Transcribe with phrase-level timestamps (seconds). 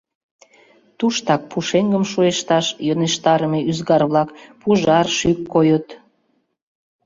[0.97, 4.29] Туштак пушеҥгым шуэшташ йӧнештарыме ӱзгар-влак,
[4.61, 5.87] пужар шӱк койыт.